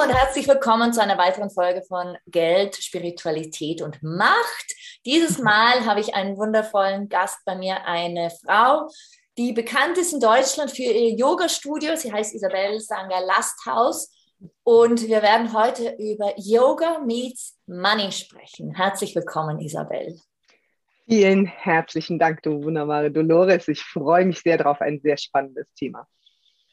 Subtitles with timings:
[0.00, 4.74] Hallo und herzlich willkommen zu einer weiteren Folge von Geld, Spiritualität und Macht.
[5.04, 8.88] Dieses Mal habe ich einen wundervollen Gast bei mir, eine Frau,
[9.36, 11.96] die bekannt ist in Deutschland für ihr Yoga-Studio.
[11.96, 14.10] Sie heißt Isabel Sanger Lasthaus.
[14.62, 18.74] Und wir werden heute über Yoga meets Money sprechen.
[18.74, 20.18] Herzlich willkommen, Isabel.
[21.06, 23.68] Vielen herzlichen Dank, du wunderbare Dolores.
[23.68, 26.06] Ich freue mich sehr drauf, ein sehr spannendes Thema.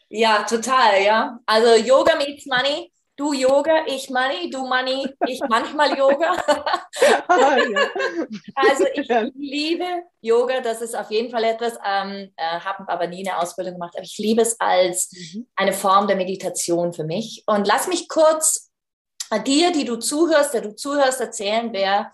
[0.07, 1.39] Ja, total, ja.
[1.45, 6.37] Also Yoga meets Money Du Yoga, ich Money, du Money, ich manchmal Yoga.
[8.55, 13.27] also ich liebe Yoga, das ist auf jeden Fall etwas, ähm, äh, habe aber nie
[13.27, 15.47] eine Ausbildung gemacht, aber ich liebe es als mhm.
[15.55, 17.43] eine Form der Meditation für mich.
[17.47, 18.69] Und lass mich kurz
[19.45, 22.11] dir, die du zuhörst, der du zuhörst, erzählen, wer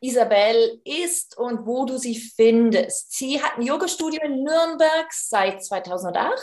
[0.00, 3.12] Isabel ist und wo du sie findest.
[3.12, 6.34] Sie hat ein Yoga-Studio in Nürnberg seit 2008.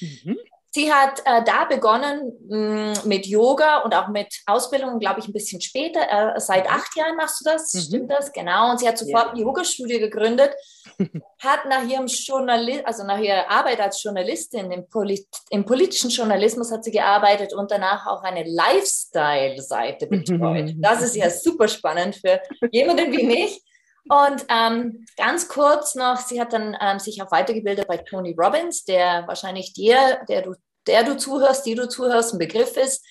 [0.00, 0.38] Mhm.
[0.70, 2.58] Sie hat äh, da begonnen mh,
[3.04, 6.00] mm, mit Yoga und auch mit Ausbildung, glaube ich, ein bisschen später.
[6.00, 6.74] Äh, seit mhm.
[6.74, 7.80] acht Jahren machst du das, mhm.
[7.80, 8.32] stimmt das?
[8.32, 8.70] Genau.
[8.70, 9.32] Und sie hat sofort ja.
[9.32, 10.52] ein Yoga-Studio gegründet,
[11.42, 16.70] hat nach ihrem Journali also nach ihrer Arbeit als Journalistin im, Polit im, politischen Journalismus
[16.70, 20.74] hat sie gearbeitet und danach auch eine Lifestyle-Seite betreut.
[20.78, 22.40] Das ist ja super spannend für
[22.70, 23.62] jemanden wie mich.
[24.08, 28.84] Und ähm, ganz kurz noch, sie hat dann ähm, sich auch weitergebildet bei Tony Robbins,
[28.84, 30.54] der wahrscheinlich dir, der du,
[30.86, 33.04] der du zuhörst, die du zuhörst, ein Begriff ist,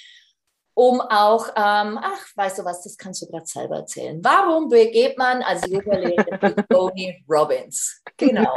[0.74, 4.20] um auch, ähm, ach, weißt du was, das kannst du gerade selber erzählen.
[4.24, 8.02] Warum begeht man als Yoga-Lehrer Tony Robbins?
[8.18, 8.54] Genau.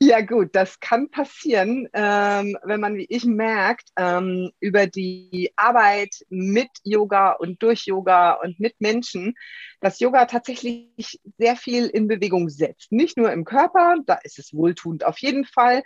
[0.00, 6.10] Ja gut, das kann passieren, ähm, wenn man wie ich merkt, ähm, über die Arbeit
[6.28, 9.34] mit Yoga und durch Yoga und mit Menschen,
[9.80, 12.90] dass Yoga tatsächlich sehr viel in Bewegung setzt.
[12.90, 15.84] Nicht nur im Körper, da ist es wohltuend auf jeden Fall.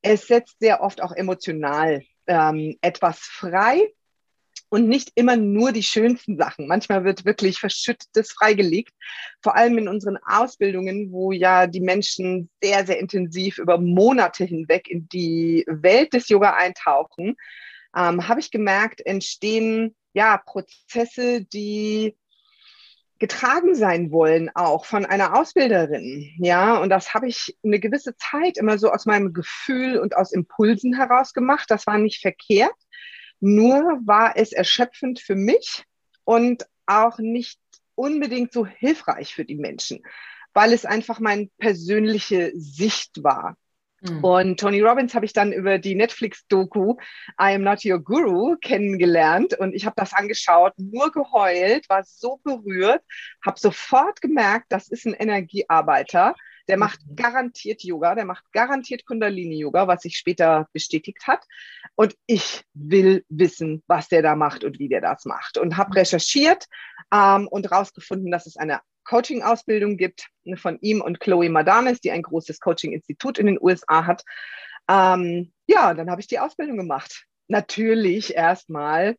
[0.00, 3.92] Es setzt sehr oft auch emotional ähm, etwas frei
[4.68, 6.66] und nicht immer nur die schönsten Sachen.
[6.66, 8.92] Manchmal wird wirklich Verschüttetes freigelegt,
[9.42, 14.88] vor allem in unseren Ausbildungen, wo ja die Menschen sehr, sehr intensiv über Monate hinweg
[14.88, 17.36] in die Welt des Yoga eintauchen,
[17.96, 22.16] ähm, habe ich gemerkt, entstehen ja Prozesse, die
[23.18, 26.34] getragen sein wollen, auch von einer Ausbilderin.
[26.38, 30.32] Ja, und das habe ich eine gewisse Zeit immer so aus meinem Gefühl und aus
[30.32, 31.70] Impulsen heraus gemacht.
[31.70, 32.74] Das war nicht verkehrt.
[33.48, 35.84] Nur war es erschöpfend für mich
[36.24, 37.60] und auch nicht
[37.94, 40.02] unbedingt so hilfreich für die Menschen,
[40.52, 43.56] weil es einfach meine persönliche Sicht war.
[44.00, 44.24] Mhm.
[44.24, 46.96] Und Tony Robbins habe ich dann über die Netflix-Doku
[47.40, 52.40] I Am Not Your Guru kennengelernt und ich habe das angeschaut, nur geheult, war so
[52.42, 53.04] berührt,
[53.44, 56.34] habe sofort gemerkt, das ist ein Energiearbeiter,
[56.68, 57.16] der macht mhm.
[57.16, 61.44] garantiert Yoga, der macht garantiert Kundalini-Yoga, was sich später bestätigt hat.
[61.94, 65.58] Und ich will wissen, was der da macht und wie der das macht.
[65.58, 66.66] Und habe recherchiert
[67.12, 72.22] ähm, und herausgefunden, dass es eine Coaching-Ausbildung gibt von ihm und Chloe Madames, die ein
[72.22, 74.24] großes Coaching-Institut in den USA hat.
[74.88, 77.26] Ähm, ja, dann habe ich die Ausbildung gemacht.
[77.48, 79.16] Natürlich erstmal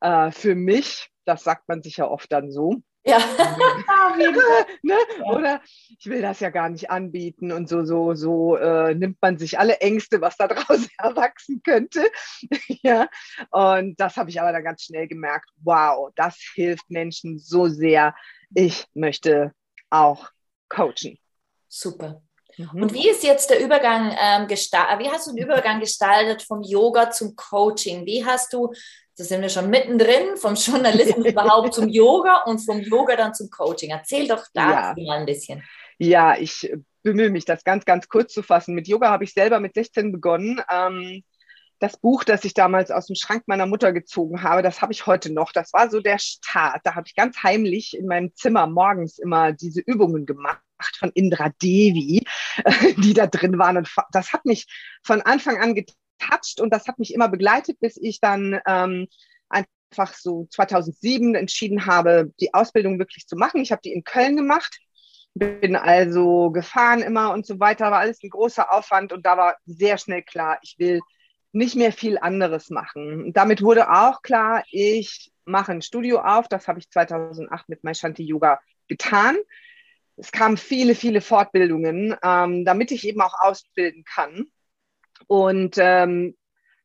[0.00, 2.76] äh, für mich, das sagt man sich ja oft dann so,
[3.06, 3.18] ja.
[4.82, 4.94] ne?
[5.32, 5.60] Oder
[5.98, 9.58] ich will das ja gar nicht anbieten und so, so, so äh, nimmt man sich
[9.58, 12.10] alle Ängste, was da draußen erwachsen könnte.
[12.82, 13.08] ja.
[13.50, 18.14] Und das habe ich aber dann ganz schnell gemerkt, wow, das hilft Menschen so sehr.
[18.54, 19.52] Ich möchte
[19.90, 20.30] auch
[20.68, 21.18] coachen.
[21.68, 22.22] Super.
[22.56, 22.82] Mhm.
[22.82, 24.98] Und wie ist jetzt der Übergang ähm, gestaltet?
[25.00, 28.06] Wie hast du den Übergang gestaltet vom Yoga zum Coaching?
[28.06, 28.72] Wie hast du
[29.16, 33.50] da sind wir schon mittendrin, vom Journalismus überhaupt zum Yoga und vom Yoga dann zum
[33.50, 33.90] Coaching.
[33.90, 35.04] Erzähl doch da ja.
[35.04, 35.62] mal ein bisschen.
[35.98, 36.70] Ja, ich
[37.02, 38.74] bemühe mich, das ganz, ganz kurz zu fassen.
[38.74, 40.60] Mit Yoga habe ich selber mit 16 begonnen.
[40.70, 41.22] Ähm,
[41.78, 45.06] das Buch, das ich damals aus dem Schrank meiner Mutter gezogen habe, das habe ich
[45.06, 45.52] heute noch.
[45.52, 46.80] Das war so der Start.
[46.84, 50.60] Da habe ich ganz heimlich in meinem Zimmer morgens immer diese Übungen gemacht
[50.98, 52.24] von Indra Devi,
[52.98, 53.78] die da drin waren.
[53.78, 54.66] Und das hat mich
[55.02, 55.74] von Anfang an
[56.18, 59.06] getoucht und das hat mich immer begleitet, bis ich dann ähm,
[59.48, 63.60] einfach so 2007 entschieden habe, die Ausbildung wirklich zu machen.
[63.60, 64.78] Ich habe die in Köln gemacht
[65.38, 69.56] bin also gefahren immer und so weiter, war alles ein großer Aufwand und da war
[69.66, 71.00] sehr schnell klar, ich will
[71.52, 73.32] nicht mehr viel anderes machen.
[73.32, 76.48] damit wurde auch klar, ich mache ein Studio auf.
[76.48, 79.36] Das habe ich 2008 mit Maishanti Yoga getan.
[80.16, 84.46] Es kamen viele, viele Fortbildungen, ähm, damit ich eben auch ausbilden kann.
[85.26, 86.36] Und ähm,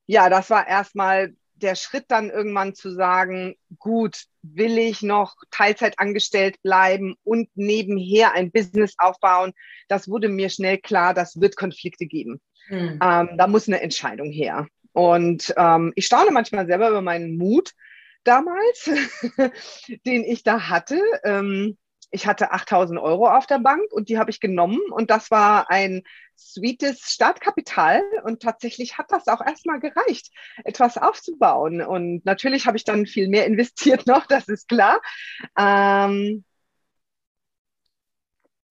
[0.06, 6.00] ja, das war erstmal der Schritt dann irgendwann zu sagen, gut, will ich noch Teilzeit
[6.00, 9.54] angestellt bleiben und nebenher ein Business aufbauen?
[9.88, 12.42] Das wurde mir schnell klar, das wird Konflikte geben.
[12.70, 13.00] Mhm.
[13.02, 14.68] Ähm, da muss eine Entscheidung her.
[14.94, 17.72] Und ähm, ich staune manchmal selber über meinen Mut
[18.24, 18.90] damals,
[20.06, 21.00] den ich da hatte.
[21.24, 21.78] Ähm,
[22.12, 25.70] ich hatte 8000 Euro auf der Bank und die habe ich genommen und das war
[25.70, 26.04] ein
[26.38, 30.32] sweetes Startkapital und tatsächlich hat das auch erstmal gereicht,
[30.64, 35.02] etwas aufzubauen und natürlich habe ich dann viel mehr investiert noch, das ist klar.
[35.58, 36.44] Ähm,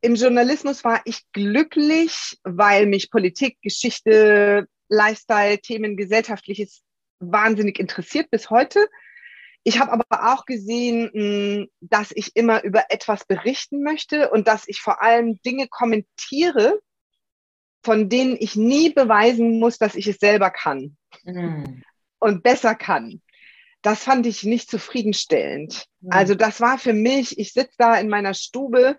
[0.02, 6.82] im Journalismus war ich glücklich, weil mich Politik, Geschichte, Lifestyle, Themen, Gesellschaftliches
[7.18, 8.88] wahnsinnig interessiert bis heute.
[9.62, 14.66] Ich habe aber auch gesehen, hm, dass ich immer über etwas berichten möchte und dass
[14.66, 16.80] ich vor allem Dinge kommentiere,
[17.82, 21.82] von denen ich nie beweisen muss, dass ich es selber kann mhm.
[22.18, 23.22] und besser kann.
[23.82, 25.86] Das fand ich nicht zufriedenstellend.
[26.00, 26.12] Mhm.
[26.12, 28.96] Also das war für mich, ich sitze da in meiner Stube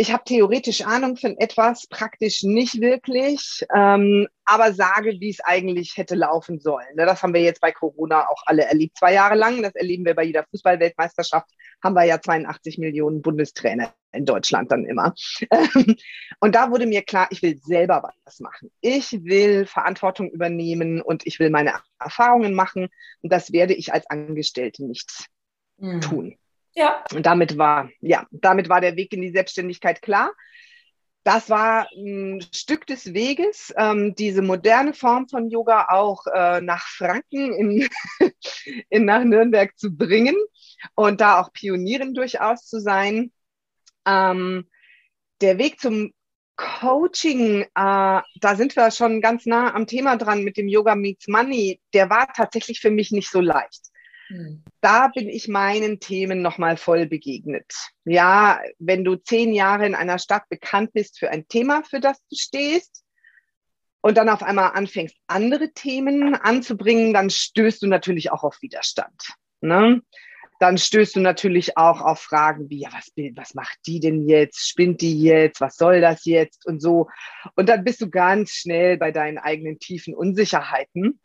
[0.00, 5.98] ich habe theoretisch Ahnung von etwas, praktisch nicht wirklich, ähm, aber sage, wie es eigentlich
[5.98, 6.86] hätte laufen sollen.
[6.94, 9.62] Ne, das haben wir jetzt bei Corona auch alle erlebt, zwei Jahre lang.
[9.62, 11.50] Das erleben wir bei jeder Fußballweltmeisterschaft.
[11.84, 15.14] Haben wir ja 82 Millionen Bundestrainer in Deutschland dann immer.
[16.40, 18.70] und da wurde mir klar, ich will selber was machen.
[18.80, 22.88] Ich will Verantwortung übernehmen und ich will meine Erfahrungen machen.
[23.20, 25.26] Und das werde ich als Angestellte nicht
[25.76, 26.00] mhm.
[26.00, 26.38] tun.
[26.74, 27.04] Ja.
[27.14, 30.32] Und damit war, ja, damit war der Weg in die Selbstständigkeit klar.
[31.22, 36.86] Das war ein Stück des Weges, ähm, diese moderne Form von Yoga auch äh, nach
[36.86, 37.88] Franken in,
[38.88, 40.36] in nach Nürnberg zu bringen
[40.94, 43.32] und da auch Pionierin durchaus zu sein.
[44.06, 44.70] Ähm,
[45.42, 46.12] der Weg zum
[46.56, 51.28] Coaching, äh, da sind wir schon ganz nah am Thema dran mit dem Yoga Meets
[51.28, 51.80] Money.
[51.92, 53.89] Der war tatsächlich für mich nicht so leicht.
[54.80, 57.72] Da bin ich meinen Themen nochmal voll begegnet.
[58.04, 62.18] Ja, wenn du zehn Jahre in einer Stadt bekannt bist für ein Thema, für das
[62.30, 63.04] du stehst,
[64.02, 69.34] und dann auf einmal anfängst, andere Themen anzubringen, dann stößt du natürlich auch auf Widerstand.
[69.60, 70.02] Ne?
[70.58, 74.68] Dann stößt du natürlich auch auf Fragen wie, ja, was, was macht die denn jetzt?
[74.68, 75.60] Spinnt die jetzt?
[75.60, 76.66] Was soll das jetzt?
[76.66, 77.08] Und so.
[77.56, 81.20] Und dann bist du ganz schnell bei deinen eigenen tiefen Unsicherheiten.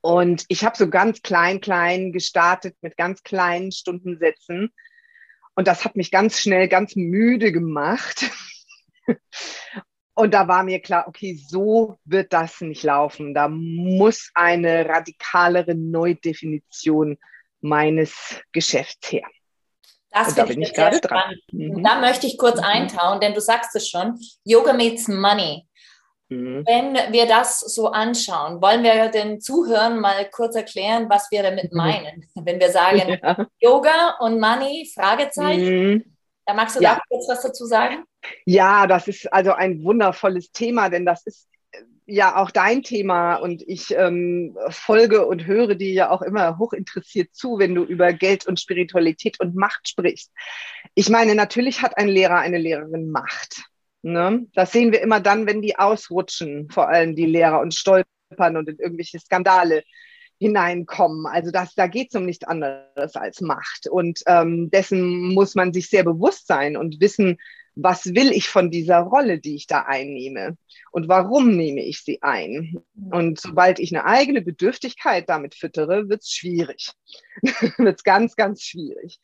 [0.00, 4.72] Und ich habe so ganz klein, klein gestartet mit ganz kleinen Stundensätzen.
[5.54, 8.30] Und das hat mich ganz schnell ganz müde gemacht.
[10.16, 13.34] Und da war mir klar, okay, so wird das nicht laufen.
[13.34, 17.18] Da muss eine radikalere Neudefinition
[17.60, 19.26] meines Geschäfts her.
[20.10, 21.34] Das da bin ich gerade dran.
[21.50, 21.82] Mhm.
[21.82, 22.64] Da möchte ich kurz mhm.
[22.64, 25.66] eintauchen, denn du sagst es schon, Yoga meets Money.
[26.28, 26.64] Mhm.
[26.66, 31.72] Wenn wir das so anschauen, wollen wir den Zuhörern mal kurz erklären, was wir damit
[31.72, 31.78] mhm.
[31.78, 32.26] meinen.
[32.34, 33.46] Wenn wir sagen ja.
[33.60, 35.92] Yoga und Money, Fragezeichen.
[35.92, 36.04] Mhm.
[36.46, 36.96] Da magst du ja.
[36.96, 38.04] da kurz was dazu sagen?
[38.44, 43.36] Ja, das ist also ein wundervolles Thema, denn das ist äh, ja auch dein Thema
[43.36, 48.12] und ich ähm, folge und höre dir ja auch immer hochinteressiert zu, wenn du über
[48.12, 50.32] Geld und Spiritualität und Macht sprichst.
[50.94, 53.64] Ich meine, natürlich hat ein Lehrer, eine Lehrerin Macht.
[54.04, 54.46] Ne?
[54.52, 58.68] Das sehen wir immer dann, wenn die ausrutschen, vor allem die Lehrer und stolpern und
[58.68, 59.82] in irgendwelche Skandale
[60.38, 61.26] hineinkommen.
[61.26, 63.88] Also das, da geht es um nichts anderes als Macht.
[63.90, 67.38] Und ähm, dessen muss man sich sehr bewusst sein und wissen,
[67.76, 70.56] was will ich von dieser Rolle, die ich da einnehme
[70.92, 72.78] und warum nehme ich sie ein.
[73.10, 76.90] Und sobald ich eine eigene Bedürftigkeit damit füttere, wird es schwierig.
[77.78, 79.18] wird es ganz, ganz schwierig.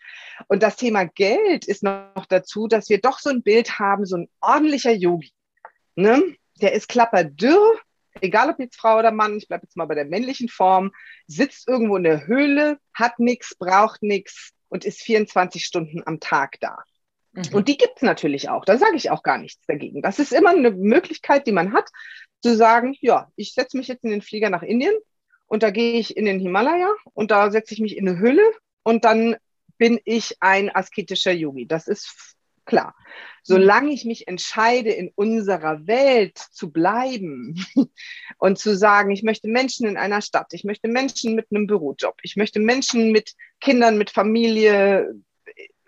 [0.49, 4.17] Und das Thema Geld ist noch dazu, dass wir doch so ein Bild haben, so
[4.17, 5.33] ein ordentlicher Yogi.
[5.95, 6.21] Ne?
[6.61, 7.79] Der ist klapperdürr,
[8.21, 10.91] egal ob jetzt Frau oder Mann, ich bleibe jetzt mal bei der männlichen Form,
[11.27, 16.59] sitzt irgendwo in der Höhle, hat nichts, braucht nichts und ist 24 Stunden am Tag
[16.61, 16.79] da.
[17.33, 17.43] Mhm.
[17.53, 18.65] Und die gibt es natürlich auch.
[18.65, 20.03] Da sage ich auch gar nichts dagegen.
[20.03, 21.89] Das ist immer eine Möglichkeit, die man hat,
[22.43, 24.95] zu sagen, ja, ich setze mich jetzt in den Flieger nach Indien
[25.47, 28.43] und da gehe ich in den Himalaya und da setze ich mich in eine Hülle
[28.83, 29.37] und dann
[29.79, 31.67] bin ich ein asketischer Yogi.
[31.67, 32.95] Das ist klar.
[33.43, 37.65] Solange ich mich entscheide, in unserer Welt zu bleiben
[38.39, 42.19] und zu sagen, ich möchte Menschen in einer Stadt, ich möchte Menschen mit einem Bürojob,
[42.23, 45.15] ich möchte Menschen mit Kindern, mit Familie,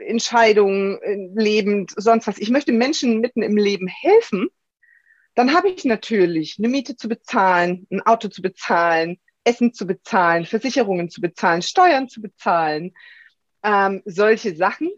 [0.04, 0.98] Entscheidungen,
[1.34, 2.38] lebend, sonst was.
[2.38, 4.48] Ich möchte Menschen mitten im Leben helfen.
[5.34, 10.44] Dann habe ich natürlich eine Miete zu bezahlen, ein Auto zu bezahlen, Essen zu bezahlen,
[10.44, 12.92] Versicherungen zu bezahlen, Steuern zu bezahlen,
[13.62, 14.90] ähm, solche Sachen.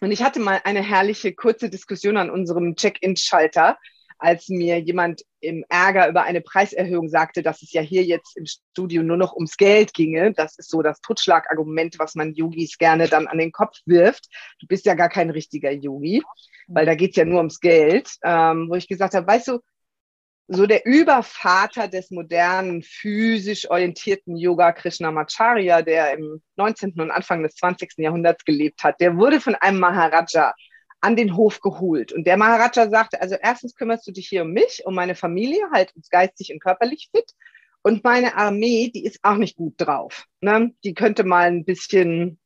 [0.00, 3.78] Und ich hatte mal eine herrliche kurze Diskussion an unserem Check-in-Schalter,
[4.18, 8.46] als mir jemand im Ärger über eine Preiserhöhung sagte, dass es ja hier jetzt im
[8.46, 10.32] Studio nur noch ums Geld ginge.
[10.32, 14.28] Das ist so das Totschlagargument, was man Yogis gerne dann an den Kopf wirft.
[14.60, 16.22] Du bist ja gar kein richtiger Yogi,
[16.66, 18.10] weil da geht's ja nur ums Geld.
[18.24, 19.60] Ähm, wo ich gesagt habe, weißt du,
[20.48, 26.94] so der Übervater des modernen, physisch orientierten Yoga Krishnamacharya, der im 19.
[26.98, 27.92] und Anfang des 20.
[27.98, 30.54] Jahrhunderts gelebt hat, der wurde von einem Maharaja
[31.00, 32.12] an den Hof geholt.
[32.12, 35.70] Und der Maharaja sagte, also erstens kümmerst du dich hier um mich, um meine Familie,
[35.72, 37.32] halt uns geistig und körperlich fit.
[37.82, 40.26] Und meine Armee, die ist auch nicht gut drauf.
[40.40, 40.74] Ne?
[40.84, 42.38] Die könnte mal ein bisschen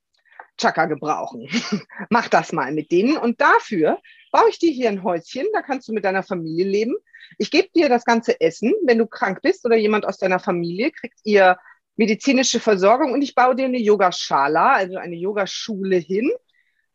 [0.58, 1.48] Chaka gebrauchen.
[2.10, 3.16] Mach das mal mit denen.
[3.16, 3.98] Und dafür
[4.30, 6.94] baue ich dir hier ein Häuschen, da kannst du mit deiner Familie leben.
[7.38, 8.72] Ich gebe dir das ganze Essen.
[8.84, 11.56] Wenn du krank bist oder jemand aus deiner Familie, kriegt ihr
[11.96, 16.30] medizinische Versorgung und ich baue dir eine Yogaschala, also eine Yogaschule hin.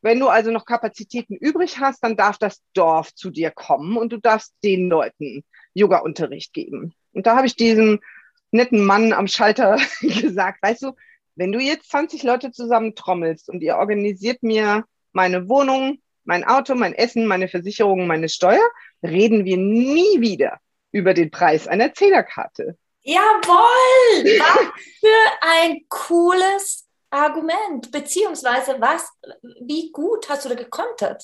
[0.02, 4.12] Wenn du also noch Kapazitäten übrig hast, dann darf das Dorf zu dir kommen und
[4.14, 6.94] du darfst den Leuten Yoga-Unterricht geben.
[7.14, 8.00] Und da habe ich diesem
[8.52, 10.92] netten Mann am Schalter gesagt, weißt du,
[11.36, 16.76] wenn du jetzt 20 Leute zusammen trommelst und ihr organisiert mir meine Wohnung, mein Auto,
[16.76, 18.68] mein Essen, meine Versicherung, meine Steuer,
[19.04, 20.60] reden wir nie wieder
[20.92, 22.78] über den Preis einer Zählerkarte.
[23.02, 24.26] Jawohl!
[24.40, 29.10] Was für ein cooles Argument, beziehungsweise was,
[29.62, 31.24] wie gut hast du da gekontert?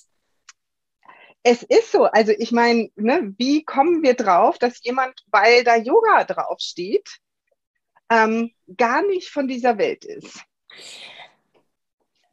[1.44, 5.75] Es ist so, also ich meine, ne, wie kommen wir drauf, dass jemand, weil da
[5.75, 7.10] Yoga draufsteht,
[8.10, 10.40] ähm, gar nicht von dieser Welt ist?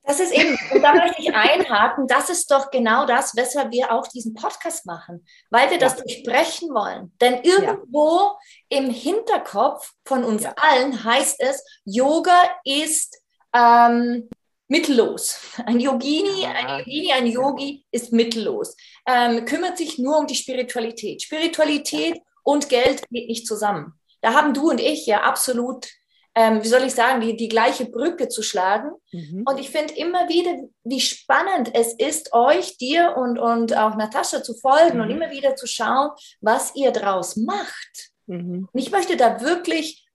[0.05, 3.93] Das ist eben, und da möchte ich einhaken, das ist doch genau das, weshalb wir
[3.93, 6.03] auch diesen Podcast machen, weil wir das ja.
[6.03, 7.13] durchbrechen wollen.
[7.21, 8.37] Denn irgendwo
[8.71, 8.79] ja.
[8.79, 10.55] im Hinterkopf von uns ja.
[10.57, 13.20] allen heißt es, Yoga ist
[13.55, 14.29] ähm,
[14.69, 15.39] mittellos.
[15.67, 18.77] Ein Yogini, ein Yogini, ein Yogi ist mittellos,
[19.07, 21.23] ähm, kümmert sich nur um die Spiritualität.
[21.23, 23.95] Spiritualität und Geld geht nicht zusammen.
[24.21, 25.89] Da haben du und ich ja absolut
[26.35, 28.91] ähm, wie soll ich sagen, die, die gleiche Brücke zu schlagen.
[29.13, 29.43] Mhm.
[29.47, 30.53] Und ich finde immer wieder,
[30.85, 35.03] wie spannend es ist, euch, dir und, und auch Natascha zu folgen mhm.
[35.03, 38.11] und immer wieder zu schauen, was ihr draus macht.
[38.27, 38.69] Mhm.
[38.73, 40.07] Und ich möchte da wirklich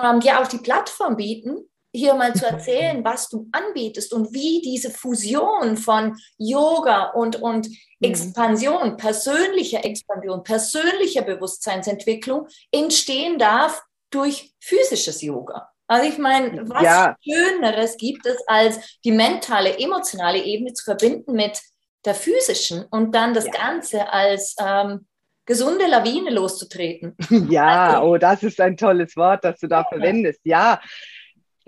[0.00, 4.60] ähm, dir auch die Plattform bieten, hier mal zu erzählen, was du anbietest und wie
[4.62, 7.76] diese Fusion von Yoga und, und mhm.
[8.00, 15.68] Expansion, persönlicher Expansion, persönlicher Bewusstseinsentwicklung entstehen darf durch physisches Yoga.
[15.88, 17.16] Also ich meine, was ja.
[17.22, 21.60] Schöneres gibt es, als die mentale, emotionale Ebene zu verbinden mit
[22.04, 23.52] der physischen und dann das ja.
[23.52, 25.06] Ganze als ähm,
[25.46, 27.16] gesunde Lawine loszutreten.
[27.50, 29.88] Ja, also, oh, das ist ein tolles Wort, das du da ja.
[29.88, 30.40] verwendest.
[30.44, 30.80] Ja,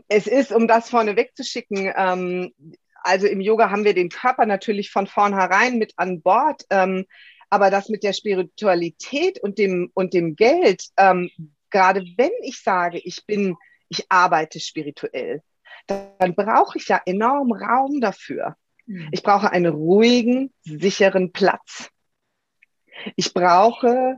[0.06, 2.52] es ist, um das vorne wegzuschicken, ähm,
[3.02, 6.64] also im Yoga haben wir den Körper natürlich von vornherein mit an Bord.
[6.70, 7.06] Ähm,
[7.50, 11.30] aber das mit der Spiritualität und dem, und dem Geld, ähm,
[11.70, 13.56] gerade wenn ich sage, ich bin,
[13.88, 15.42] ich arbeite spirituell,
[15.86, 18.56] dann brauche ich ja enorm Raum dafür.
[18.86, 19.08] Mhm.
[19.12, 21.88] Ich brauche einen ruhigen, sicheren Platz.
[23.16, 24.16] Ich brauche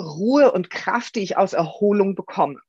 [0.00, 2.60] Ruhe und Kraft, die ich aus Erholung bekomme.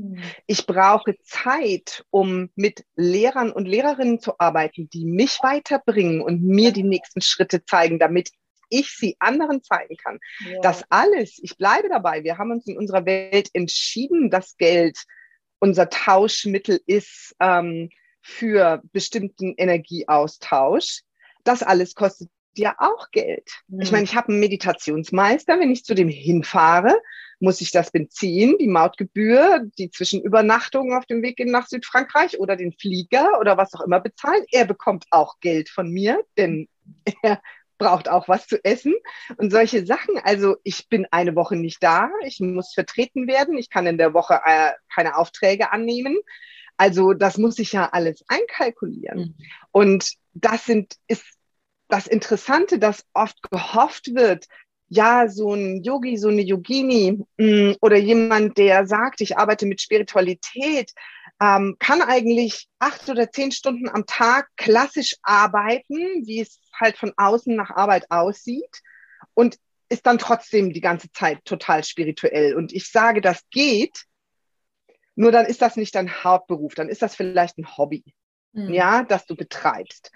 [0.00, 0.18] Mhm.
[0.46, 6.72] Ich brauche Zeit, um mit Lehrern und Lehrerinnen zu arbeiten, die mich weiterbringen und mir
[6.72, 8.30] die nächsten Schritte zeigen, damit
[8.70, 10.18] ich sie anderen zeigen kann.
[10.48, 10.60] Ja.
[10.62, 14.98] Das alles, ich bleibe dabei, wir haben uns in unserer Welt entschieden, dass Geld
[15.58, 17.90] unser Tauschmittel ist ähm,
[18.22, 21.02] für bestimmten Energieaustausch.
[21.44, 23.48] Das alles kostet ja auch Geld.
[23.68, 23.80] Mhm.
[23.80, 27.00] Ich meine, ich habe einen Meditationsmeister, wenn ich zu dem hinfahre,
[27.38, 32.72] muss ich das Benzin, die Mautgebühr, die Zwischenübernachtung auf dem Weg nach Südfrankreich oder den
[32.72, 34.44] Flieger oder was auch immer bezahlen.
[34.50, 36.68] Er bekommt auch Geld von mir, denn
[37.22, 37.40] er
[37.78, 38.94] braucht auch was zu essen
[39.38, 40.18] und solche Sachen.
[40.22, 44.12] Also ich bin eine Woche nicht da, ich muss vertreten werden, ich kann in der
[44.12, 46.18] Woche äh, keine Aufträge annehmen.
[46.76, 49.18] Also das muss ich ja alles einkalkulieren.
[49.18, 49.34] Mhm.
[49.72, 51.24] Und das sind, ist
[51.90, 54.46] das Interessante, dass oft gehofft wird,
[54.88, 59.80] ja, so ein Yogi, so eine Yogini mm, oder jemand, der sagt, ich arbeite mit
[59.80, 60.92] Spiritualität,
[61.40, 67.12] ähm, kann eigentlich acht oder zehn Stunden am Tag klassisch arbeiten, wie es halt von
[67.16, 68.82] außen nach Arbeit aussieht
[69.34, 72.54] und ist dann trotzdem die ganze Zeit total spirituell.
[72.54, 74.06] Und ich sage, das geht,
[75.14, 78.04] nur dann ist das nicht dein Hauptberuf, dann ist das vielleicht ein Hobby,
[78.52, 78.72] mhm.
[78.72, 80.10] ja, das du betreibst.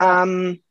[0.00, 0.62] Ähm,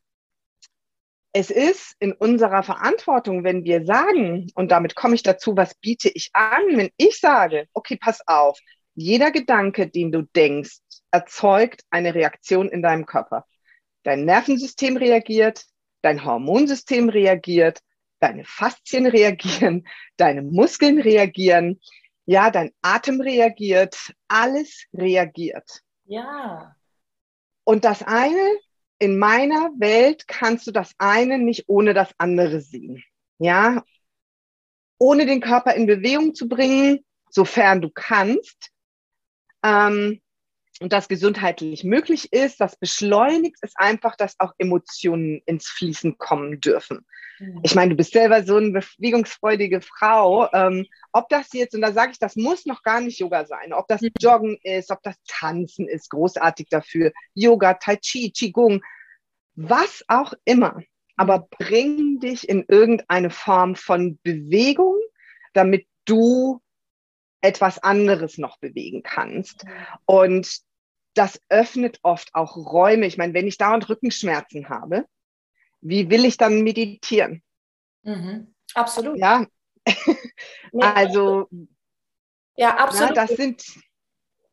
[1.36, 6.08] es ist in unserer Verantwortung, wenn wir sagen, und damit komme ich dazu, was biete
[6.08, 8.58] ich an, wenn ich sage, okay, pass auf,
[8.94, 10.78] jeder Gedanke, den du denkst,
[11.12, 13.46] erzeugt eine Reaktion in deinem Körper.
[14.04, 15.66] Dein Nervensystem reagiert,
[16.02, 17.80] dein Hormonsystem reagiert,
[18.22, 21.82] deine Faszien reagieren, deine Muskeln reagieren,
[22.26, 25.82] ja, dein Atem reagiert, alles reagiert.
[26.06, 26.78] Ja.
[27.66, 28.58] Und das eine
[29.00, 33.04] in meiner Welt kannst du das eine nicht ohne das andere sehen.
[33.38, 33.84] Ja,
[34.98, 38.72] ohne den Körper in Bewegung zu bringen, sofern du kannst,
[39.64, 40.22] ähm,
[40.82, 46.60] und das gesundheitlich möglich ist, das beschleunigt es einfach, dass auch Emotionen ins Fließen kommen
[46.60, 47.06] dürfen.
[47.64, 50.52] Ich meine, du bist selber so eine bewegungsfreudige Frau.
[50.54, 53.74] Ähm, ob das jetzt, und da sage ich, das muss noch gar nicht Yoga sein,
[53.74, 54.12] ob das mhm.
[54.20, 58.82] Joggen ist, ob das Tanzen ist, großartig dafür, Yoga, Tai Chi, Qigong,
[59.56, 60.82] was auch immer.
[61.18, 64.98] Aber bring dich in irgendeine Form von Bewegung,
[65.54, 66.62] damit du
[67.42, 69.66] etwas anderes noch bewegen kannst.
[69.66, 69.72] Mhm.
[70.06, 70.60] Und
[71.14, 73.06] das öffnet oft auch Räume.
[73.06, 75.06] Ich meine, wenn ich dauernd Rückenschmerzen habe,
[75.82, 77.42] wie will ich dann meditieren?
[78.04, 78.54] Mhm.
[78.74, 79.18] Absolut.
[79.18, 79.46] Ja.
[80.80, 81.48] also.
[82.58, 83.16] Ja, absolut.
[83.16, 83.64] Ja, das sind.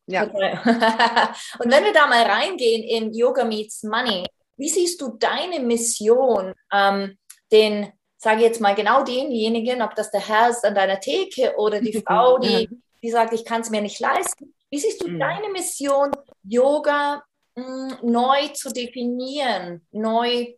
[0.07, 0.25] Ja.
[1.59, 4.26] Und wenn wir da mal reingehen in Yoga Meets Money,
[4.57, 7.17] wie siehst du deine Mission, ähm,
[7.50, 11.55] den, sage ich jetzt mal, genau denjenigen, ob das der Herr ist an deiner Theke
[11.57, 12.69] oder die Frau, die,
[13.02, 14.55] die sagt, ich kann es mir nicht leisten.
[14.71, 15.19] Wie siehst du mhm.
[15.19, 16.11] deine Mission,
[16.43, 17.23] Yoga
[17.55, 17.64] mh,
[18.00, 20.55] hm, neu zu definieren, neu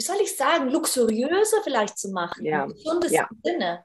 [0.00, 2.64] wie soll ich sagen, luxuriöser vielleicht zu machen, ja.
[2.64, 3.28] im gesundesten ja.
[3.44, 3.84] Sinne.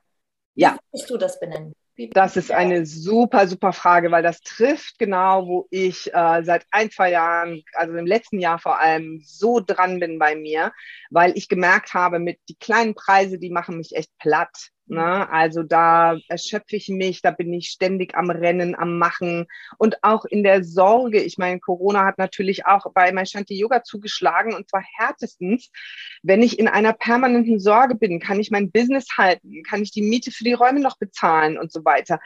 [0.53, 0.77] Wie ja.
[0.89, 1.73] würdest du das benennen?
[2.13, 6.89] Das ist eine super, super Frage, weil das trifft genau, wo ich äh, seit ein,
[6.89, 10.71] zwei Jahren, also im letzten Jahr vor allem, so dran bin bei mir,
[11.09, 14.69] weil ich gemerkt habe, mit die kleinen Preise, die machen mich echt platt.
[14.87, 15.29] Ne?
[15.29, 20.25] Also da erschöpfe ich mich, da bin ich ständig am Rennen, am Machen und auch
[20.25, 21.21] in der Sorge.
[21.21, 25.71] Ich meine, Corona hat natürlich auch bei Shanti Yoga zugeschlagen und zwar härtestens.
[26.21, 30.03] Wenn ich in einer permanenten Sorge bin, kann ich mein Business halten, kann ich die
[30.03, 32.19] Miete für die Räume noch bezahlen und so weiter.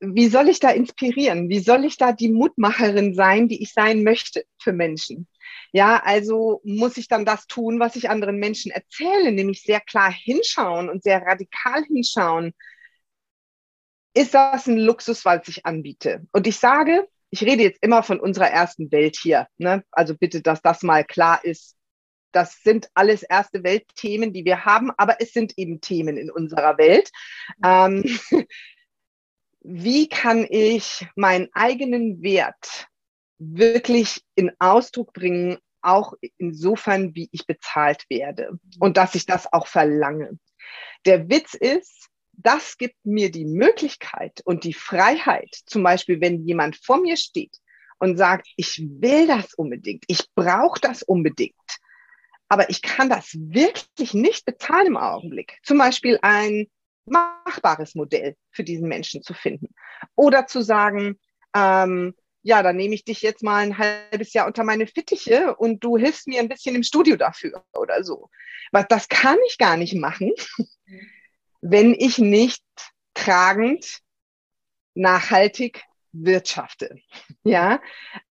[0.00, 1.48] Wie soll ich da inspirieren?
[1.48, 5.26] Wie soll ich da die Mutmacherin sein, die ich sein möchte für Menschen?
[5.72, 10.10] Ja, also muss ich dann das tun, was ich anderen Menschen erzähle, nämlich sehr klar
[10.12, 12.54] hinschauen und sehr radikal hinschauen.
[14.14, 16.26] Ist das ein Luxus, was ich anbiete?
[16.32, 19.46] Und ich sage, ich rede jetzt immer von unserer ersten Welt hier.
[19.58, 19.84] Ne?
[19.90, 21.76] Also bitte, dass das mal klar ist.
[22.32, 26.78] Das sind alles erste Weltthemen, die wir haben, aber es sind eben Themen in unserer
[26.78, 27.10] Welt.
[27.64, 28.04] Ähm,
[29.60, 32.88] wie kann ich meinen eigenen Wert
[33.38, 39.66] wirklich in Ausdruck bringen, auch insofern, wie ich bezahlt werde und dass ich das auch
[39.66, 40.38] verlange.
[41.06, 46.76] Der Witz ist, das gibt mir die Möglichkeit und die Freiheit, zum Beispiel, wenn jemand
[46.76, 47.56] vor mir steht
[47.98, 51.54] und sagt, ich will das unbedingt, ich brauche das unbedingt,
[52.48, 55.58] aber ich kann das wirklich nicht bezahlen im Augenblick.
[55.62, 56.68] Zum Beispiel ein
[57.10, 59.74] machbares Modell für diesen Menschen zu finden.
[60.14, 61.18] Oder zu sagen,
[61.54, 65.82] ähm, ja, dann nehme ich dich jetzt mal ein halbes Jahr unter meine Fittiche und
[65.82, 68.30] du hilfst mir ein bisschen im Studio dafür oder so.
[68.72, 70.32] Was das kann ich gar nicht machen,
[71.60, 72.62] wenn ich nicht
[73.14, 74.00] tragend,
[74.94, 76.96] nachhaltig wirtschafte.
[77.44, 77.80] Ja,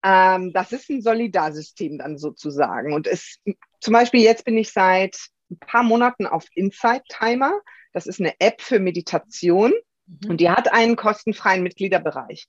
[0.03, 2.93] ähm, das ist ein Solidarsystem dann sozusagen.
[2.93, 3.39] Und es,
[3.79, 5.17] zum Beispiel jetzt bin ich seit
[5.51, 7.59] ein paar Monaten auf Insight Timer.
[7.95, 9.73] Das ist eine App für Meditation
[10.05, 10.29] mhm.
[10.29, 12.45] und die hat einen kostenfreien Mitgliederbereich.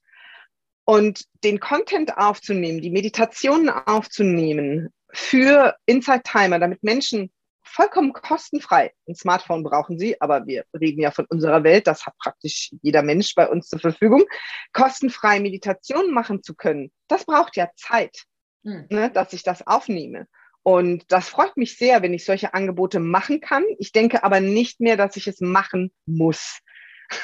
[0.84, 7.30] Und den Content aufzunehmen, die Meditationen aufzunehmen für Inside Timer, damit Menschen
[7.62, 12.16] vollkommen kostenfrei, ein Smartphone brauchen sie, aber wir reden ja von unserer Welt, das hat
[12.18, 14.24] praktisch jeder Mensch bei uns zur Verfügung,
[14.72, 18.24] kostenfrei Meditationen machen zu können, das braucht ja Zeit,
[18.64, 18.86] hm.
[18.90, 20.26] ne, dass ich das aufnehme.
[20.66, 23.64] Und das freut mich sehr, wenn ich solche Angebote machen kann.
[23.78, 26.58] Ich denke aber nicht mehr, dass ich es machen muss.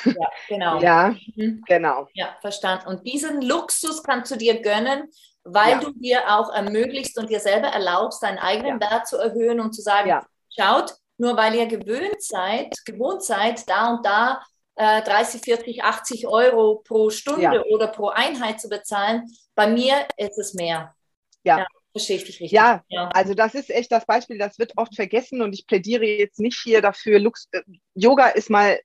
[0.04, 0.80] Ja, genau.
[0.80, 1.60] ja, mhm.
[1.66, 2.06] genau.
[2.14, 2.86] Ja, verstanden.
[2.86, 5.08] Und diesen Luxus kannst du dir gönnen,
[5.42, 5.80] weil ja.
[5.80, 8.90] du dir auch ermöglichst und dir selber erlaubst, deinen eigenen ja.
[8.92, 10.24] Wert zu erhöhen und zu sagen, ja.
[10.56, 14.40] schaut, nur weil ihr gewöhnt seid, gewohnt seid, da und da
[14.76, 19.24] äh, 30, 40, 80 Euro pro Stunde oder pro Einheit zu bezahlen.
[19.56, 20.94] Bei mir ist es mehr.
[21.42, 21.66] ja.
[21.94, 22.00] Ja.
[22.00, 22.52] Verstehe ich dich richtig.
[22.52, 26.04] Ja, ja, also das ist echt das Beispiel, das wird oft vergessen und ich plädiere
[26.04, 27.18] jetzt nicht hier dafür.
[27.18, 27.62] Lux äh,
[27.94, 28.80] Yoga ist mal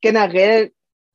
[0.00, 0.72] generell,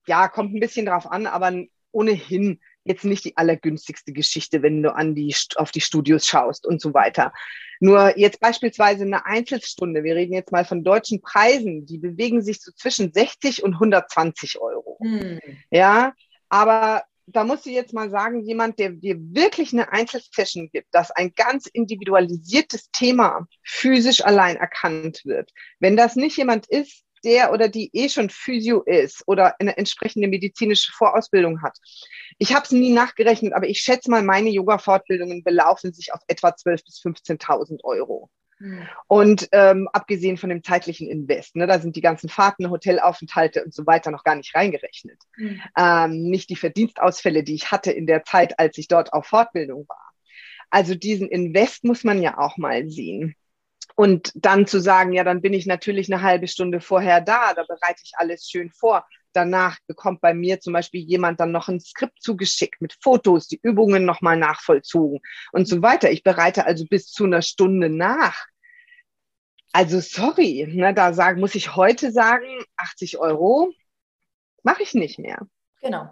[0.07, 1.53] ja, kommt ein bisschen drauf an, aber
[1.91, 6.81] ohnehin jetzt nicht die allergünstigste Geschichte, wenn du an die, auf die Studios schaust und
[6.81, 7.31] so weiter.
[7.79, 12.61] Nur jetzt beispielsweise eine Einzelstunde, wir reden jetzt mal von deutschen Preisen, die bewegen sich
[12.61, 14.97] so zwischen 60 und 120 Euro.
[15.01, 15.39] Hm.
[15.69, 16.13] Ja,
[16.49, 21.11] aber da musst du jetzt mal sagen, jemand, der dir wirklich eine Einzelsession gibt, dass
[21.11, 25.51] ein ganz individualisiertes Thema physisch allein erkannt wird.
[25.79, 30.27] Wenn das nicht jemand ist, der oder die eh schon Physio ist oder eine entsprechende
[30.27, 31.77] medizinische Vorausbildung hat.
[32.39, 36.49] Ich habe es nie nachgerechnet, aber ich schätze mal, meine Yoga-Fortbildungen belaufen sich auf etwa
[36.49, 38.29] 12.000 bis 15.000 Euro.
[38.61, 38.87] Hm.
[39.07, 43.73] Und ähm, abgesehen von dem zeitlichen Invest, ne, da sind die ganzen Fahrten, Hotelaufenthalte und
[43.73, 45.17] so weiter noch gar nicht reingerechnet.
[45.35, 45.61] Mhm.
[45.75, 49.89] Ähm, nicht die Verdienstausfälle, die ich hatte in der Zeit, als ich dort auf Fortbildung
[49.89, 50.11] war.
[50.69, 53.35] Also diesen Invest muss man ja auch mal sehen.
[53.95, 57.63] Und dann zu sagen, ja, dann bin ich natürlich eine halbe Stunde vorher da, da
[57.67, 59.05] bereite ich alles schön vor.
[59.33, 63.59] Danach bekommt bei mir zum Beispiel jemand dann noch ein Skript zugeschickt mit Fotos, die
[63.61, 65.19] Übungen nochmal nachvollzogen
[65.51, 66.11] und so weiter.
[66.11, 68.45] Ich bereite also bis zu einer Stunde nach.
[69.73, 72.45] Also sorry, ne, da sagen, muss ich heute sagen,
[72.77, 73.71] 80 Euro
[74.63, 75.39] mache ich nicht mehr.
[75.81, 76.09] Genau.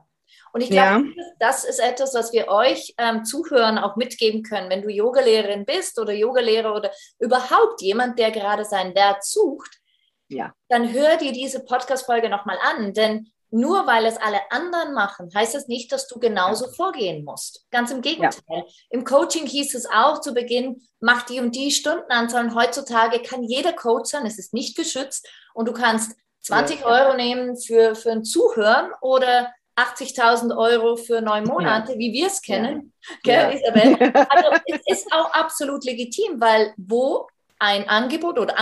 [0.51, 1.23] Und ich glaube, ja.
[1.39, 4.69] das ist etwas, was wir euch ähm, Zuhörern auch mitgeben können.
[4.69, 9.79] Wenn du Yogalehrerin bist oder Yogalehrer oder überhaupt jemand, der gerade seinen Wert sucht,
[10.27, 10.53] ja.
[10.67, 12.93] dann hör dir diese Podcast-Folge nochmal an.
[12.93, 17.65] Denn nur weil es alle anderen machen, heißt das nicht, dass du genauso vorgehen musst.
[17.71, 18.41] Ganz im Gegenteil.
[18.47, 18.63] Ja.
[18.91, 22.45] Im Coaching hieß es auch zu Beginn, mach die und die Stundenanzahl.
[22.45, 25.27] Und heutzutage kann jeder Coach sein, es ist nicht geschützt.
[25.53, 26.85] Und du kannst 20 ja.
[26.85, 31.97] Euro nehmen für, für ein Zuhören oder 80.000 Euro für neun Monate, ja.
[31.97, 32.93] wie wir es kennen.
[33.23, 34.13] Gell, Isabel?
[34.29, 37.27] Also es ist auch absolut legitim, weil wo
[37.59, 38.55] ein Angebot oder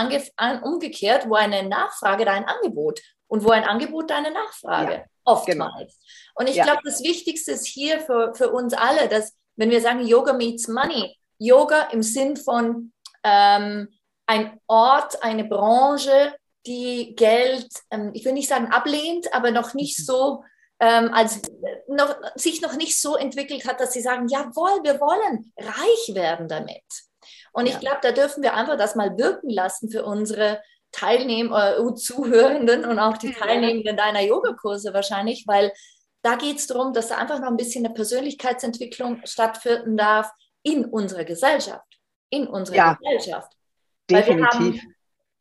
[0.64, 5.76] umgekehrt, wo eine Nachfrage dein Angebot und wo ein Angebot deine Nachfrage, ja, oftmals.
[5.76, 6.34] Genau.
[6.34, 6.64] Und ich ja.
[6.64, 10.68] glaube, das Wichtigste ist hier für, für uns alle, dass wenn wir sagen, Yoga meets
[10.68, 12.92] Money, Yoga im Sinn von
[13.24, 13.88] ähm,
[14.26, 16.34] ein Ort, eine Branche,
[16.66, 20.04] die Geld, ähm, ich will nicht sagen ablehnt, aber noch nicht mhm.
[20.04, 20.44] so
[20.80, 21.42] ähm, als
[21.88, 26.46] noch, sich noch nicht so entwickelt hat, dass sie sagen, jawohl, wir wollen reich werden
[26.46, 26.84] damit.
[27.52, 27.74] Und ja.
[27.74, 32.84] ich glaube, da dürfen wir einfach das mal wirken lassen für unsere Teilnehmer, äh, Zuhörenden
[32.84, 35.72] und auch die Teilnehmenden deiner Yogakurse wahrscheinlich, weil
[36.22, 40.30] da geht es darum, dass da einfach noch ein bisschen eine Persönlichkeitsentwicklung stattfinden darf
[40.62, 41.86] in unserer Gesellschaft.
[42.30, 43.52] In unserer ja, Gesellschaft.
[44.10, 44.82] Definitiv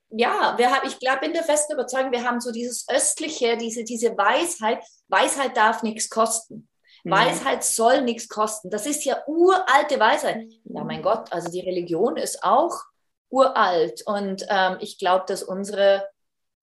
[0.09, 3.83] ja, wir haben, ich glaube, in der festen Überzeugung, wir haben so dieses östliche, diese,
[3.83, 6.69] diese Weisheit, Weisheit darf nichts kosten.
[7.03, 7.11] Mhm.
[7.11, 8.69] Weisheit soll nichts kosten.
[8.69, 10.45] Das ist ja uralte Weisheit.
[10.63, 12.73] Ja, mein Gott, also die Religion ist auch
[13.29, 14.03] uralt.
[14.05, 16.07] Und ähm, ich glaube, dass unsere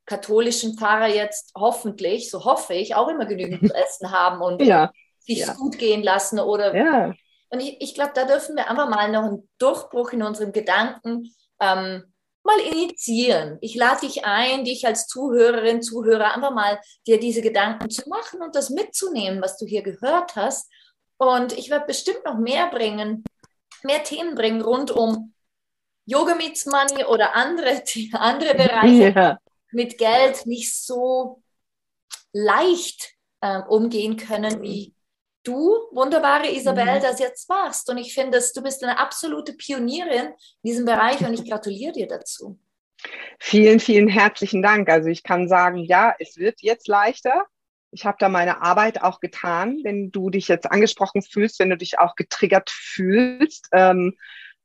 [0.07, 4.93] katholischen Pfarrer jetzt hoffentlich, so hoffe ich, auch immer genügend zu essen haben und ja.
[5.19, 5.55] sich ja.
[5.55, 6.39] gut gehen lassen.
[6.39, 7.15] Oder ja.
[7.51, 11.35] Und ich, ich glaube, da dürfen wir einfach mal noch einen Durchbruch in unseren Gedanken
[11.61, 12.05] ähm,
[12.43, 13.59] mal initiieren.
[13.61, 18.43] Ich lade dich ein, dich als Zuhörerin, Zuhörer einfach mal dir diese Gedanken zu machen
[18.43, 20.71] und das mitzunehmen, was du hier gehört hast.
[21.17, 23.25] Und ich werde bestimmt noch mehr bringen,
[23.83, 25.34] mehr Themen bringen rund um
[26.07, 29.39] Yoga Meets Money oder andere, andere Bereiche ja.
[29.73, 31.43] mit Geld nicht so
[32.33, 34.95] leicht äh, umgehen können, wie
[35.45, 37.03] du, wunderbare Isabel, mhm.
[37.03, 37.89] das jetzt machst.
[37.91, 42.07] Und ich finde, du bist eine absolute Pionierin in diesem Bereich und ich gratuliere dir
[42.07, 42.59] dazu.
[43.39, 44.89] Vielen, vielen herzlichen Dank.
[44.89, 47.45] Also ich kann sagen, ja, es wird jetzt leichter.
[47.91, 51.77] Ich habe da meine Arbeit auch getan, wenn du dich jetzt angesprochen fühlst, wenn du
[51.77, 53.69] dich auch getriggert fühlst.
[53.73, 54.17] Ähm,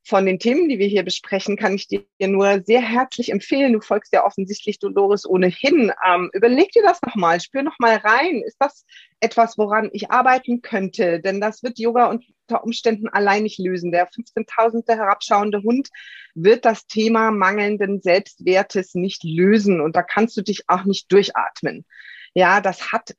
[0.10, 3.74] von den Themen, die wir hier besprechen, kann ich dir nur sehr herzlich empfehlen.
[3.74, 5.92] Du folgst ja offensichtlich Dolores ohnehin.
[6.06, 8.42] Ähm, überleg dir das nochmal, spür nochmal rein.
[8.42, 8.86] Ist das
[9.20, 11.20] etwas, woran ich arbeiten könnte?
[11.20, 13.92] Denn das wird Yoga unter Umständen allein nicht lösen.
[13.92, 14.88] Der 15.000.
[14.88, 15.90] herabschauende Hund
[16.34, 19.80] wird das Thema mangelnden Selbstwertes nicht lösen.
[19.80, 21.86] Und da kannst du dich auch nicht durchatmen.
[22.34, 23.16] Ja, das hat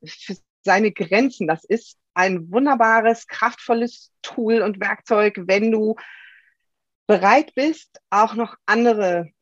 [0.62, 1.46] seine Grenzen.
[1.46, 5.94] Das ist ein wunderbares, kraftvolles Tool und Werkzeug, wenn du
[7.10, 9.32] bereit bist, auch noch andere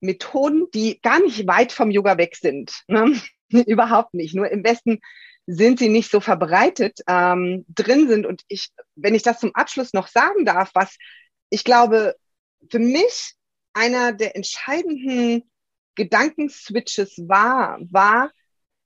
[0.00, 2.82] Methoden, die gar nicht weit vom Yoga weg sind.
[2.88, 3.22] Ne?
[3.68, 4.34] Überhaupt nicht.
[4.34, 4.98] Nur im Westen
[5.46, 8.26] sind sie nicht so verbreitet ähm, drin sind.
[8.26, 10.96] Und ich, wenn ich das zum Abschluss noch sagen darf, was
[11.50, 12.16] ich glaube,
[12.68, 13.34] für mich
[13.74, 15.48] einer der entscheidenden
[15.94, 18.32] Gedankenswitches war, war,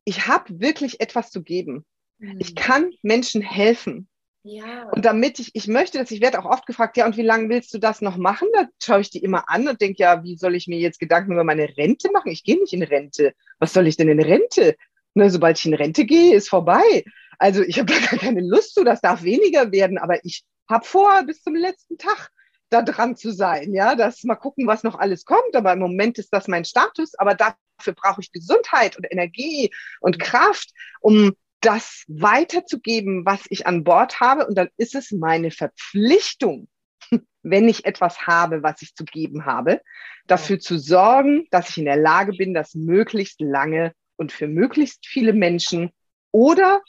[0.04, 1.86] ich habe wirklich etwas zu geben.
[2.18, 2.36] Mhm.
[2.40, 4.06] Ich kann Menschen helfen.
[4.42, 4.88] Ja.
[4.90, 7.48] Und damit ich, ich möchte das, ich werde auch oft gefragt, ja, und wie lange
[7.48, 8.48] willst du das noch machen?
[8.54, 11.32] Da schaue ich die immer an und denke, ja, wie soll ich mir jetzt Gedanken
[11.32, 12.30] über meine Rente machen?
[12.30, 13.34] Ich gehe nicht in Rente.
[13.58, 14.76] Was soll ich denn in Rente?
[15.14, 17.04] Ne, sobald ich in Rente gehe, ist vorbei.
[17.38, 20.84] Also ich habe da gar keine Lust zu, das darf weniger werden, aber ich habe
[20.84, 22.30] vor, bis zum letzten Tag
[22.70, 26.18] da dran zu sein, ja, das mal gucken, was noch alles kommt, aber im Moment
[26.18, 29.70] ist das mein Status, aber dafür brauche ich Gesundheit und Energie
[30.00, 30.70] und Kraft,
[31.00, 36.68] um das weiterzugeben, was ich an Bord habe und dann ist es meine Verpflichtung,
[37.42, 39.80] wenn ich etwas habe, was ich zu geben habe,
[40.26, 45.06] dafür zu sorgen, dass ich in der Lage bin, das möglichst lange und für möglichst
[45.06, 45.90] viele Menschen
[46.30, 46.82] oder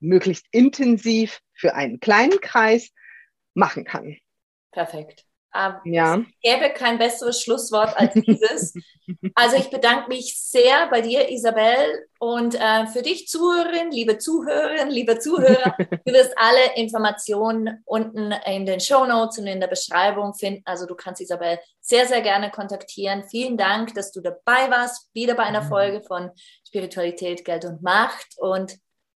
[0.00, 2.90] möglichst intensiv für einen kleinen Kreis
[3.54, 4.16] machen kann.
[4.72, 5.26] Perfekt.
[5.56, 6.16] Ähm, ja.
[6.18, 8.74] Es gäbe kein besseres Schlusswort als dieses.
[9.34, 14.90] also ich bedanke mich sehr bei dir, Isabel, und äh, für dich Zuhörerin, liebe Zuhörerinnen,
[14.90, 15.76] liebe Zuhörer.
[16.04, 20.62] du wirst alle Informationen unten in den Show Notes und in der Beschreibung finden.
[20.64, 23.24] Also du kannst Isabel sehr, sehr gerne kontaktieren.
[23.24, 25.68] Vielen Dank, dass du dabei warst, wieder bei einer mhm.
[25.68, 26.30] Folge von
[26.66, 28.26] Spiritualität, Geld und Macht.
[28.38, 28.76] Und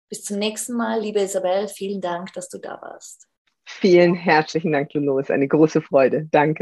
[0.08, 1.68] bis zum nächsten Mal, liebe Isabel.
[1.68, 3.26] Vielen Dank, dass du da warst.
[3.68, 5.18] Vielen herzlichen Dank, Luno.
[5.18, 6.28] Es ist eine große Freude.
[6.30, 6.54] Danke.